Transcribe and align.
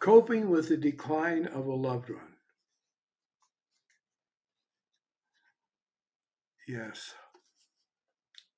Coping 0.00 0.48
with 0.48 0.68
the 0.68 0.78
decline 0.78 1.46
of 1.46 1.66
a 1.66 1.74
loved 1.74 2.08
one. 2.08 2.36
Yes. 6.66 7.12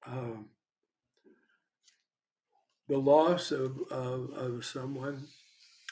Um, 0.07 0.51
the 2.89 2.99
loss 2.99 3.51
of, 3.51 3.77
of, 3.91 4.31
of 4.31 4.65
someone 4.65 5.27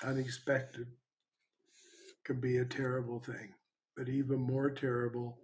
unexpected 0.05 0.87
can 2.25 2.41
be 2.41 2.59
a 2.59 2.65
terrible 2.65 3.19
thing, 3.19 3.55
but 3.97 4.09
even 4.09 4.39
more 4.41 4.71
terrible 4.71 5.39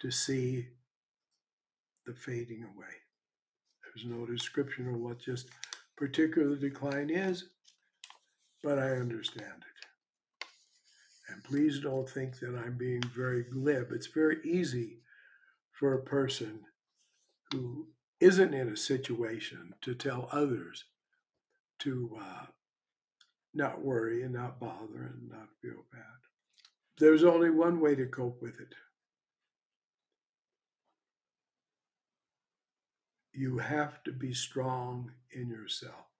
to 0.00 0.10
see 0.10 0.66
the 2.06 2.14
fading 2.14 2.64
away. 2.64 2.86
There's 3.84 4.06
no 4.06 4.26
description 4.26 4.88
of 4.88 4.96
what 4.96 5.20
just 5.20 5.50
particular 5.96 6.56
decline 6.56 7.10
is, 7.10 7.44
but 8.62 8.78
I 8.78 8.92
understand 8.92 9.46
it. 9.46 10.46
And 11.28 11.42
please 11.42 11.80
don't 11.80 12.08
think 12.08 12.38
that 12.40 12.54
I'm 12.54 12.76
being 12.76 13.02
very 13.02 13.42
glib. 13.42 13.92
It's 13.92 14.06
very 14.06 14.38
easy 14.44 14.98
for 15.72 15.94
a 15.94 16.02
person 16.02 16.60
who 17.50 17.88
isn't 18.20 18.54
in 18.54 18.68
a 18.68 18.76
situation 18.76 19.74
to 19.82 19.94
tell 19.94 20.28
others 20.30 20.84
to 21.80 22.16
uh, 22.20 22.46
not 23.54 23.82
worry 23.82 24.22
and 24.22 24.32
not 24.32 24.60
bother 24.60 25.12
and 25.12 25.30
not 25.30 25.48
feel 25.60 25.84
bad. 25.92 26.02
There's 26.98 27.24
only 27.24 27.50
one 27.50 27.80
way 27.80 27.94
to 27.94 28.06
cope 28.06 28.40
with 28.40 28.60
it. 28.60 28.74
You 33.32 33.58
have 33.58 34.02
to 34.04 34.12
be 34.12 34.34
strong 34.34 35.12
in 35.32 35.48
yourself 35.48 36.11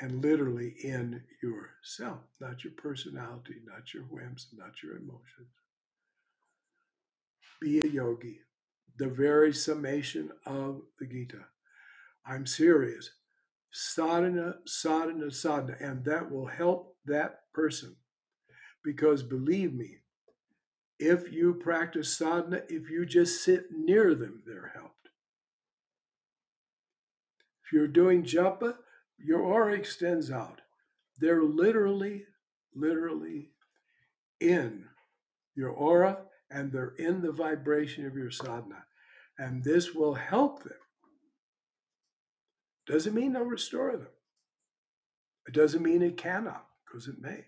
and 0.00 0.22
literally 0.22 0.74
in 0.82 1.22
yourself, 1.42 2.20
not 2.40 2.64
your 2.64 2.72
personality, 2.74 3.56
not 3.66 3.94
your 3.94 4.04
whims, 4.04 4.48
not 4.56 4.82
your 4.82 4.96
emotions. 4.96 5.48
Be 7.60 7.80
a 7.80 7.86
yogi, 7.86 8.40
the 8.98 9.08
very 9.08 9.52
summation 9.52 10.30
of 10.46 10.82
the 11.00 11.06
Gita. 11.06 11.44
I'm 12.26 12.46
serious. 12.46 13.10
Sadhana, 13.72 14.56
sadhana, 14.66 15.30
sadhana. 15.30 15.76
And 15.80 16.04
that 16.04 16.30
will 16.30 16.46
help 16.46 16.96
that 17.06 17.40
person. 17.54 17.96
Because 18.84 19.22
believe 19.22 19.74
me, 19.74 19.96
if 20.98 21.32
you 21.32 21.54
practice 21.54 22.16
sadhana, 22.16 22.62
if 22.68 22.90
you 22.90 23.06
just 23.06 23.44
sit 23.44 23.66
near 23.72 24.14
them, 24.14 24.42
they're 24.46 24.72
helped. 24.74 24.94
If 27.64 27.72
you're 27.72 27.88
doing 27.88 28.24
japa, 28.24 28.74
your 29.18 29.40
aura 29.40 29.74
extends 29.74 30.30
out. 30.30 30.60
They're 31.18 31.42
literally, 31.42 32.24
literally 32.74 33.50
in 34.40 34.84
your 35.56 35.70
aura 35.70 36.18
and 36.50 36.72
they're 36.72 36.94
in 36.98 37.20
the 37.20 37.32
vibration 37.32 38.06
of 38.06 38.16
your 38.16 38.30
sadhana. 38.30 38.84
And 39.38 39.62
this 39.62 39.94
will 39.94 40.14
help 40.14 40.62
them. 40.62 40.72
Doesn't 42.86 43.14
mean 43.14 43.32
they'll 43.32 43.44
restore 43.44 43.92
them. 43.92 44.08
It 45.46 45.54
doesn't 45.54 45.82
mean 45.82 46.02
it 46.02 46.16
cannot, 46.16 46.66
because 46.86 47.08
it 47.08 47.20
may. 47.20 47.44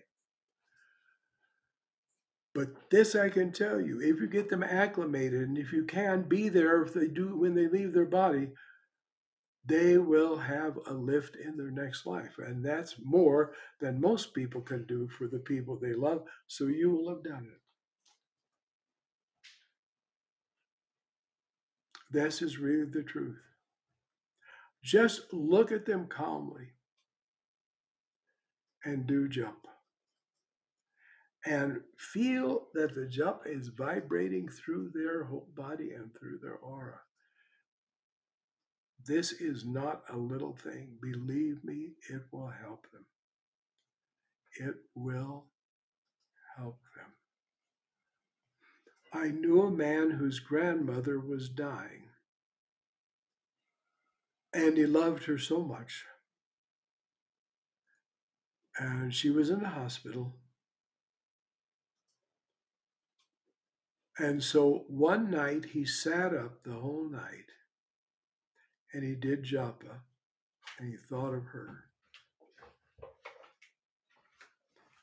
But 2.53 2.89
this 2.89 3.15
I 3.15 3.29
can 3.29 3.51
tell 3.51 3.79
you 3.79 4.01
if 4.01 4.19
you 4.19 4.27
get 4.27 4.49
them 4.49 4.63
acclimated 4.63 5.41
and 5.41 5.57
if 5.57 5.71
you 5.71 5.85
can 5.85 6.23
be 6.23 6.49
there 6.49 6.81
if 6.81 6.93
they 6.93 7.07
do 7.07 7.37
when 7.37 7.55
they 7.55 7.67
leave 7.67 7.93
their 7.93 8.05
body, 8.05 8.49
they 9.65 9.97
will 9.97 10.37
have 10.37 10.77
a 10.87 10.93
lift 10.93 11.35
in 11.35 11.55
their 11.55 11.71
next 11.71 12.05
life. 12.05 12.37
And 12.39 12.65
that's 12.65 12.95
more 13.03 13.53
than 13.79 14.01
most 14.01 14.33
people 14.33 14.61
can 14.61 14.85
do 14.85 15.07
for 15.07 15.27
the 15.27 15.39
people 15.39 15.77
they 15.77 15.93
love. 15.93 16.23
So 16.47 16.65
you 16.65 16.89
will 16.91 17.09
have 17.09 17.23
done 17.23 17.47
it. 17.51 17.59
This 22.09 22.41
is 22.41 22.57
really 22.57 22.89
the 22.91 23.03
truth. 23.03 23.39
Just 24.83 25.31
look 25.31 25.71
at 25.71 25.85
them 25.85 26.07
calmly 26.07 26.73
and 28.83 29.05
do 29.05 29.29
japa. 29.29 29.53
And 31.45 31.81
feel 31.97 32.67
that 32.73 32.95
the 32.95 33.07
japa 33.07 33.45
is 33.45 33.69
vibrating 33.69 34.49
through 34.49 34.91
their 34.93 35.23
whole 35.23 35.47
body 35.55 35.91
and 35.91 36.11
through 36.19 36.39
their 36.41 36.55
aura. 36.55 36.99
This 39.05 39.31
is 39.31 39.65
not 39.65 40.03
a 40.09 40.17
little 40.17 40.53
thing. 40.53 40.97
Believe 41.01 41.63
me, 41.63 41.93
it 42.09 42.23
will 42.31 42.51
help 42.61 42.87
them. 42.91 43.05
It 44.59 44.75
will 44.95 45.45
help 46.57 46.79
them. 46.95 47.13
I 49.13 49.29
knew 49.29 49.63
a 49.63 49.71
man 49.71 50.11
whose 50.11 50.39
grandmother 50.39 51.19
was 51.19 51.49
dying, 51.49 52.09
and 54.53 54.77
he 54.77 54.85
loved 54.85 55.25
her 55.25 55.37
so 55.37 55.61
much. 55.61 56.05
And 58.77 59.13
she 59.13 59.29
was 59.29 59.49
in 59.49 59.61
the 59.61 59.69
hospital. 59.69 60.35
And 64.17 64.43
so 64.43 64.85
one 64.87 65.31
night 65.31 65.65
he 65.73 65.85
sat 65.85 66.33
up 66.33 66.63
the 66.63 66.73
whole 66.73 67.09
night 67.09 67.51
and 68.93 69.03
he 69.03 69.15
did 69.15 69.43
japa 69.43 70.01
and 70.79 70.89
he 70.89 70.97
thought 70.97 71.33
of 71.33 71.45
her. 71.45 71.85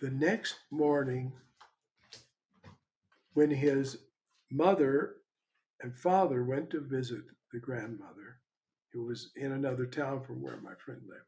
The 0.01 0.11
next 0.11 0.57
morning, 0.71 1.33
when 3.35 3.51
his 3.51 3.99
mother 4.51 5.17
and 5.81 5.95
father 5.95 6.45
went 6.45 6.71
to 6.71 6.81
visit 6.81 7.23
the 7.53 7.59
grandmother, 7.59 8.39
who 8.93 9.05
was 9.05 9.31
in 9.37 9.53
another 9.53 9.87
town 9.87 10.23
from 10.25 10.43
where 10.43 10.57
my 10.57 10.73
friend 10.85 11.01
lived. 11.09 11.23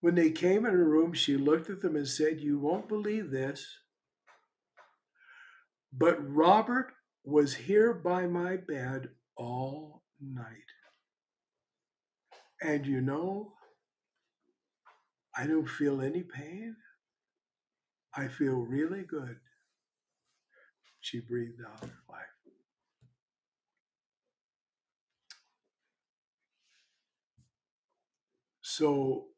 When 0.00 0.14
they 0.14 0.30
came 0.30 0.64
in 0.64 0.72
her 0.72 0.84
room, 0.84 1.12
she 1.12 1.36
looked 1.36 1.70
at 1.70 1.80
them 1.80 1.96
and 1.96 2.08
said, 2.08 2.40
You 2.40 2.58
won't 2.58 2.88
believe 2.88 3.30
this, 3.30 3.66
but 5.92 6.18
Robert 6.20 6.92
was 7.24 7.54
here 7.54 7.92
by 7.92 8.26
my 8.26 8.56
bed 8.56 9.10
all 9.36 10.02
night. 10.20 10.48
And 12.62 12.86
you 12.86 13.00
know, 13.00 13.52
I 15.36 15.46
don't 15.46 15.68
feel 15.68 16.00
any 16.00 16.22
pain. 16.22 16.76
I 18.14 18.28
feel 18.28 18.56
really 18.56 19.02
good. 19.02 19.36
She 21.00 21.20
breathed 21.20 21.60
out 21.64 21.80
her 21.80 21.98
life. 22.08 22.36
So 28.62 29.28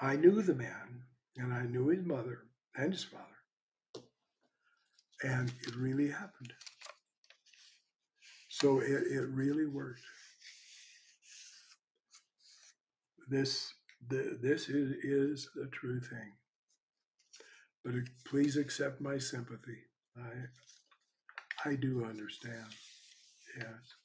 I 0.00 0.16
knew 0.16 0.42
the 0.42 0.54
man 0.54 1.04
and 1.36 1.52
I 1.54 1.62
knew 1.62 1.88
his 1.88 2.04
mother 2.04 2.40
and 2.76 2.92
his 2.92 3.04
father. 3.04 3.24
And 5.22 5.52
it 5.66 5.76
really 5.76 6.08
happened. 6.10 6.52
So 8.62 8.78
it, 8.78 9.08
it 9.10 9.28
really 9.28 9.66
worked. 9.66 10.02
This 13.28 13.74
the, 14.08 14.38
this 14.40 14.68
is, 14.68 14.92
is 15.02 15.50
the 15.56 15.66
true 15.72 16.00
thing. 16.00 16.32
But 17.84 17.94
it, 17.96 18.08
please 18.24 18.56
accept 18.56 19.00
my 19.00 19.18
sympathy. 19.18 19.78
I 20.16 21.70
I 21.70 21.74
do 21.74 22.04
understand. 22.04 22.68
Yes. 23.58 24.01